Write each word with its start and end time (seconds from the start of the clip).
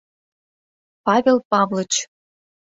—Павел 1.05 1.37
Павлыч. 1.51 1.93